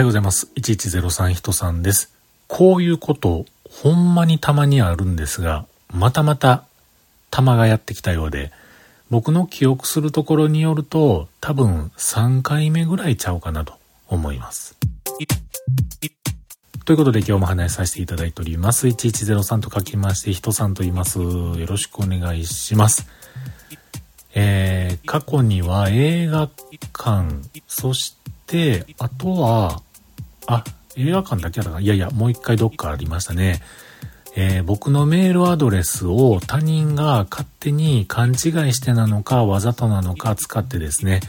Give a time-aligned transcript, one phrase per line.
[0.00, 0.50] はようございます。
[0.56, 2.10] 1103人さんです。
[2.48, 6.64] こういうこと、ほんまにたまにあるんですが、またまた、
[7.30, 8.50] 玉がやってきたようで、
[9.10, 13.74] 僕の記憶するところによると、多分3回目ぐらいちゃうかなと
[14.08, 14.74] 思います。
[16.86, 18.86] ということで今日も話させていただいております。
[18.86, 21.18] 1103と書きまして、人さんと言います。
[21.18, 23.06] よろしくお願いします。
[24.34, 26.48] えー、過去には映画
[26.94, 29.82] 館、そして、あとは、
[30.50, 30.64] あ、
[30.96, 33.62] 映画館だけだったかいやいや、もう一回どっかありましたね。
[34.36, 38.36] えー、僕のメールアドレスを他人が勝手に勘違い
[38.72, 41.20] してなのか、わざとなのか使ってですね、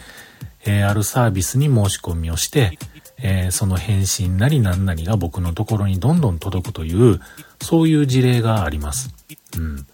[0.66, 2.78] えー、あるサービスに申し込みをして、
[3.24, 7.20] えー、その返信なりなんなりが僕のところにどんどん届くという、
[7.62, 9.14] そういう事例があります。
[9.56, 9.86] うん。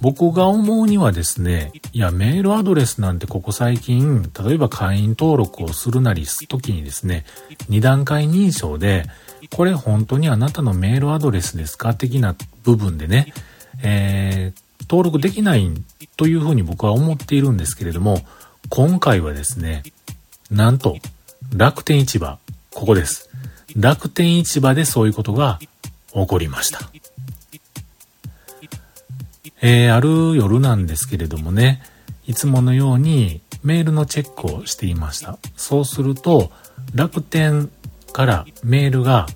[0.00, 7.24] 僕が思うにはですね、いや、メールアドレスなんてここ最近、例えば会員登録をするなりす時にですね、
[7.70, 9.06] 2段階認証で、
[9.50, 13.32] これ本当にあなたのメールアドレスですか的な部分でね、
[13.82, 15.70] えー、登録できない
[16.16, 18.18] というふうに僕は思っているんですけれども、
[18.68, 19.82] 今回はですね、
[20.50, 20.98] なんと、
[21.54, 22.38] 楽天市場、
[22.72, 23.30] ここです。
[23.76, 25.58] 楽天市場でそういうことが
[26.12, 26.80] 起こりました。
[29.66, 31.80] えー、ある夜なんですけれどもね、
[32.26, 35.38] いつものようにメールのチェックをしていました。
[35.56, 36.52] そうすると、
[36.94, 37.70] 楽天
[38.12, 39.26] からメールが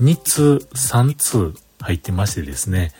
[0.00, 2.92] 2通、3通入ってましてですね、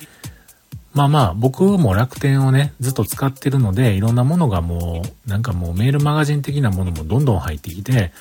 [0.92, 8.12] まあまあ、僕も楽天をね、ずっと使ってるので、いろんなものがもう、なんかもうメールマガジン的なものもどんどん入ってきて、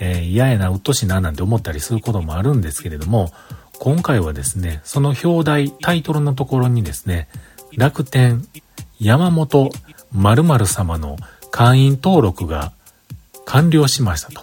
[0.00, 3.32] えー、嫌やな、うっとしな、なんて思ったりすることもあるんですけれども、
[3.78, 7.28] 今回はですね、その表題、タイトルのところにですね、
[7.76, 8.46] 楽天
[9.00, 9.70] 山本
[10.12, 11.16] 〇〇様の
[11.50, 12.72] 会員登録が
[13.44, 14.42] 完了しましたと。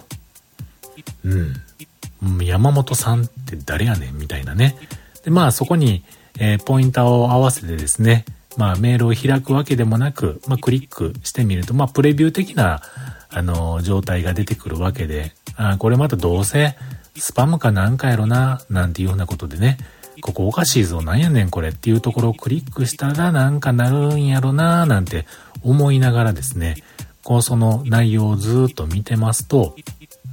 [1.26, 2.44] うん。
[2.44, 4.18] 山本さんって誰やねん？
[4.18, 4.76] みたいなね。
[5.24, 6.04] で、まあそこに、
[6.38, 8.26] えー、ポインターを合わせてですね、
[8.58, 12.82] まあメールを開くわけでもなく、まあクリックしてみると、まあプレビュー的な、
[13.30, 16.76] あの、状態が出てくるわけで、あこれまたどうせ
[17.16, 19.78] スパムかなんかやろな、なんていうようなことでね、
[20.22, 25.26] ここおかしいぞ、なんやねんこれっていうところをクリックしたらなんかなるんやろななんて
[25.64, 26.76] 思いながらですね、
[27.24, 29.76] こうその内容をずっと見てますと、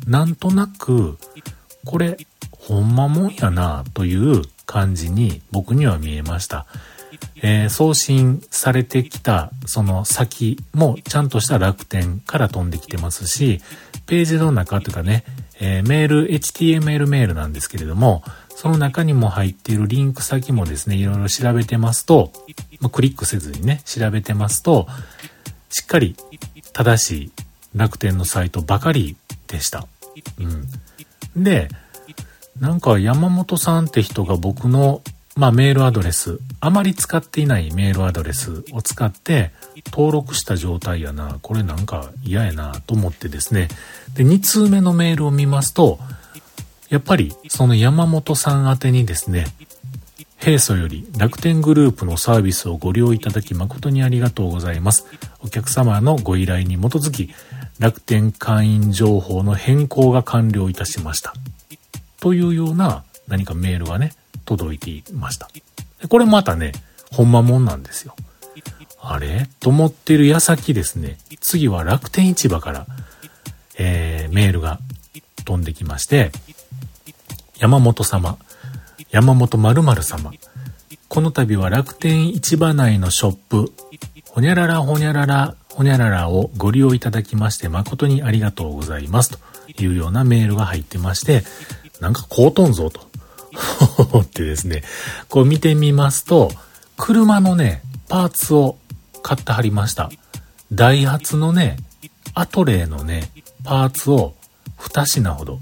[0.07, 1.19] なんとなく、
[1.85, 2.17] これ、
[2.51, 6.67] ほんまもんやなという感じに僕には見えました。
[7.43, 13.61] えー、送信されてきたその先もちゃんとした楽天から飛んできてますし、
[14.07, 15.25] ページの中というかね、
[15.61, 18.23] えー、メール、HTML メールなんですけれども、
[18.57, 22.33] その中にも入っているリンク先もですね、いろいろ調べてますと、
[22.81, 24.87] まあ、クリックせずにね、調べてますと、
[25.71, 26.17] しっかり
[26.73, 27.33] 正しい
[27.75, 29.17] 楽天のサイトばかり
[29.47, 29.87] でした。
[31.37, 31.43] うん。
[31.43, 31.69] で、
[32.61, 35.03] なんか山本さんって人が僕の、
[35.37, 39.53] まあ、メールアドレス、あまり使っていないメールアドレスを使って
[39.93, 41.39] 登録した状態やな。
[41.43, 43.69] これなんか嫌やなと思ってですね。
[44.15, 45.99] で、2通目のメールを見ますと、
[46.89, 49.47] やっぱりその山本さん宛てにですね、
[50.39, 55.05] 平素より楽天グループのサービスをご利用いただき誠にありがとうございます。
[55.45, 57.29] お客様のご依頼に基づき、
[57.79, 61.35] 楽天会員情報の変更が完了いたしました。
[62.21, 64.13] というような何かメールがね、
[64.47, 65.51] 届いていました。
[66.09, 66.73] これまたね、
[67.13, 68.15] ほんまもんなんですよ。
[69.01, 69.49] あれ？
[69.61, 72.87] と思ってる矢先ですね、次は楽天市場から、
[73.79, 74.81] えー、メールが
[75.45, 76.33] 飛んできまして、
[77.59, 78.37] 山本様、
[79.11, 80.33] 山本〇〇様、
[81.09, 83.73] この度は楽天市場内のショップ、
[84.31, 89.31] ほにゃららほにゃららほにゃららをご利用いただきまして誠にありがとうございます。
[89.31, 89.39] と
[89.83, 91.45] いうようなメールが入ってまして、
[92.01, 93.06] なんかこうとんぞと。
[93.99, 94.83] 思ってですね、
[95.29, 96.51] こう見てみますと、
[96.97, 98.77] 車のね、パーツを
[99.23, 100.11] 買ってはりました。
[100.73, 101.77] ダイハツのね、
[102.35, 103.31] アトレーのね、
[103.65, 104.35] パーツを
[104.79, 105.59] 2品ほど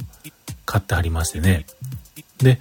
[0.67, 1.67] 買ってはりましてね。
[2.39, 2.61] で、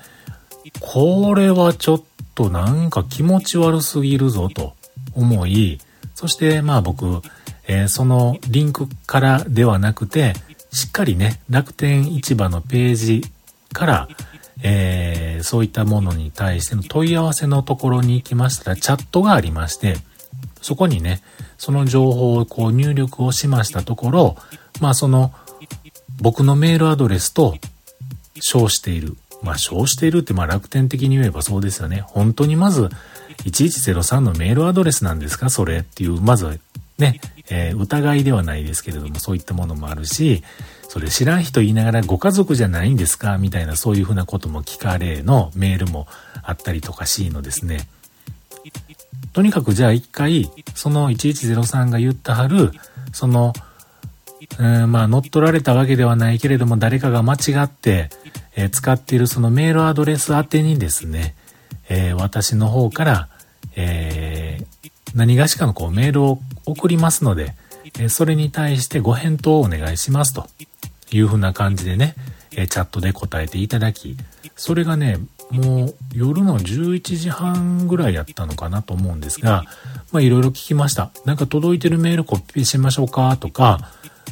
[0.80, 2.04] これはちょっ
[2.36, 4.74] となんか気持ち悪すぎるぞと
[5.14, 5.80] 思い、
[6.16, 7.22] そしてまあ僕、
[7.68, 10.34] えー、そのリンクからではなくて、
[10.72, 13.24] しっかりね、楽天市場のページ
[13.72, 14.08] から、
[14.64, 19.98] えー、そういったものに対しての問い合わせのところに行きましたら、チャットがありまして、
[20.62, 21.22] そこにね、
[21.58, 24.38] その情報をこう入力をしましたところ、
[24.80, 25.34] まあその、
[26.22, 27.58] 僕のメールアドレスと
[28.42, 29.18] 称している。
[29.42, 32.02] まあ、称しているってまあ楽天的に言えばそうですよね。
[32.08, 32.90] 本当にまず、
[33.44, 35.50] 1103のメールアドレスなんですか？
[35.50, 36.62] それっていう、まず
[36.98, 37.20] ね、
[37.50, 40.44] えー、疑いではないですけれども、そういったものもあるし、
[40.88, 46.08] それ知らん人言いながらご家族じゃないんですかみたいなそういうふうなことも聞かれのメールも
[46.44, 47.88] あったりとかしいのですね。
[49.34, 52.72] とにかくじゃあ一回、その1103が言ったはる、
[53.12, 53.54] その、
[54.60, 58.10] うんまあ乗っ取られたわけではないけれども誰かが間違って、
[58.56, 61.36] えー、使っているそのメールアドレス宛てにですね、
[61.90, 63.30] えー、私の方から、
[63.76, 64.23] えー、
[65.16, 67.56] 何がしかのこうメールを送りますので、
[68.00, 70.48] えそれに対してご返答をお願いしますと
[71.12, 72.16] いうふうな感じでね、
[72.56, 74.18] えチャットで答えていただき、
[74.56, 75.20] それがね、
[75.52, 79.66] もう夜の11時半ぐらいやったのかなと思うんですが、
[80.12, 81.12] まあいろいろ聞きました。
[81.26, 83.92] なんか届いてるメールコピーしましょうかとか、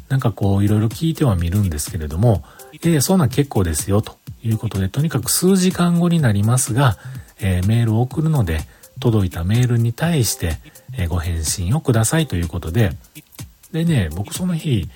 [0.09, 2.43] なんかこういろいろ聞いてはみるんですけれども、
[2.73, 6.97] えー、そんなん結構ですよということで、とにかく数時間後になりますが、
[7.39, 8.61] えー、メールを送るので、
[9.01, 10.59] 届いたメールに対して、
[10.97, 12.91] えご返信をくださいということで、
[13.73, 14.87] でね、僕その日、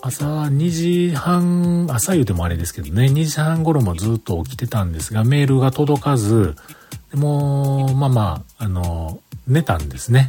[0.00, 6.56] 朝2時半、朝言うてもあれですけどね、2時半頃もずっと起きてたんですが、メールが届かず、
[7.10, 10.28] でもう、まあまあ、あの、寝たんですね。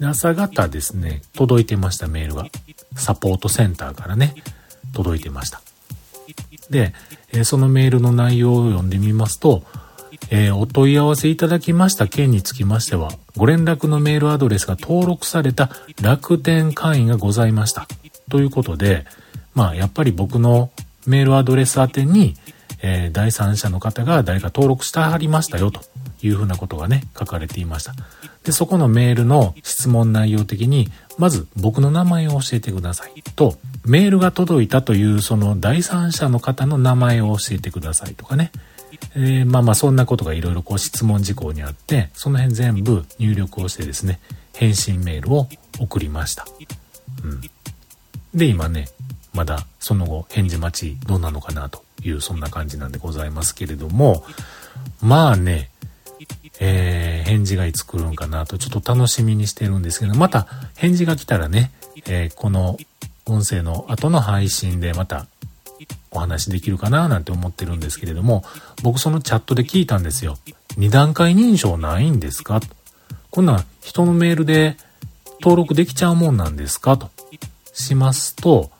[0.00, 2.46] で朝方ですね、届いてました、メールが。
[2.96, 4.34] サポートセンターからね、
[4.92, 5.60] 届いてました。
[6.70, 6.94] で、
[7.32, 9.64] えそのメールの内容を読んでみますと、
[10.30, 15.70] えー、お問い合わせいただきました件につきましては、ご連絡のメールアドレスが登録された
[16.00, 17.86] 楽天会員がございました。
[18.30, 19.06] ということで、
[19.54, 20.70] まあ、やっぱり僕の
[21.06, 22.34] メールアドレス宛てに、
[22.82, 25.80] えー、第三者の方が誰か登録してはりましたよと
[26.22, 27.94] いうふうなことがね、書かれていました。
[28.44, 38.50] で、そこのメールの質問内容的に、まず僕の名前を教えてくださいと、メールが届いたというその第三者の方の名前を教えてくださいとかね。
[39.14, 44.20] えー、まあまあそんなことがいろいろこう質問事項にあって、その辺全部入力をしてですね、
[44.54, 45.48] 返信メールを
[45.80, 46.46] 送りました。
[47.22, 47.40] うん。
[48.34, 48.88] で、今ね、
[49.32, 54.24] まだその後返事待ちどうなのかなというそんな感じなんでございますけれども、
[55.00, 55.70] まあね、
[56.60, 60.46] えー、返事がいつ来るんかなとちょっと楽しみにしてるんですけど、また
[60.76, 61.72] 返事が来たらね、
[62.06, 62.76] えー、この
[63.26, 65.26] 音声の後の配信でまた
[66.10, 68.44] お話できるかななんて思ってるんですけれども、
[68.82, 70.38] 僕そのチャットで聞いたんですよ。
[70.76, 72.60] 二段階認証ないんですか？
[73.30, 74.76] こんな人のメールで
[75.40, 76.96] 登録できちゃうもんなんですか？
[76.96, 77.10] と
[77.72, 78.70] しますと、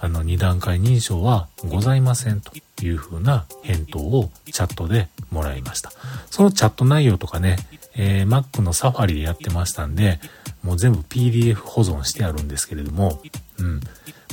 [0.00, 2.52] あの二段階認証はございませんと
[2.84, 5.90] いう風な返答をチャットでもらいました。
[6.30, 7.56] そのチャット内容とかね、
[7.96, 10.20] えー、Mac のサファリでやってましたんで、
[10.62, 13.20] もう全部 PDF 保存してあるんですけれども、
[13.58, 13.80] うん。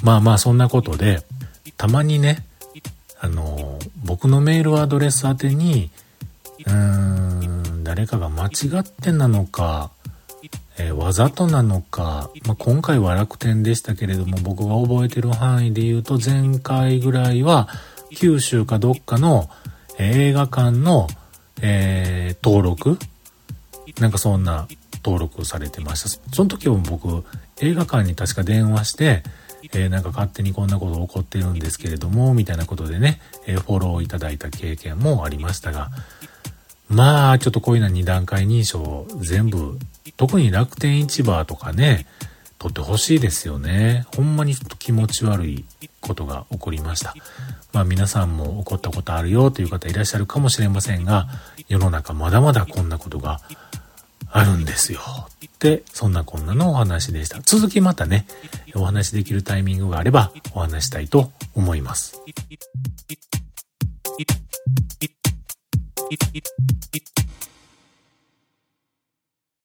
[0.04, 1.24] まあまあそんなことで、
[1.78, 2.46] たまにね、
[3.20, 5.90] あの、僕のメールアドレス宛てに、
[6.66, 9.92] うーん、誰かが間違ってなのか、
[10.80, 17.68] えー、わざとなのか、まあ、今回は楽天でしたけれども、僕が覚えてる範囲で言うと、前回ぐらいは、
[18.16, 19.50] 九州かどっかの、
[19.98, 21.08] え、映画館の、
[21.62, 23.00] えー、登録
[24.00, 24.68] なんかそんな
[25.04, 26.10] 登録されてました。
[26.36, 27.24] その時は僕、
[27.62, 29.24] 映画館に確か電話して、
[29.74, 35.90] えー、なんか勝手にこんなこと起こってるんですけれども、みたいなことでね、えー、フォローいただいた経験もありましたが、
[36.90, 39.78] まあ、ちょっとこういうのは二段階認証全部、
[40.16, 42.08] 特に楽天市場とかね、
[42.60, 44.06] 取ってほしいですよね。
[44.16, 45.66] ほんまにちょっと気持ち悪い
[46.02, 47.14] ことが起こりました。
[47.72, 51.28] まあ皆さんも起こったことあるよという方いらっしゃるかもしれませんが、
[51.68, 53.42] 世の中まだまだこんなことが
[54.38, 55.00] あるんですよ。
[55.46, 57.42] って、そんなこんなのお話でした。
[57.42, 58.28] 続きまたね、
[58.76, 62.22] お話できるタイミングがあればお話したいと思います。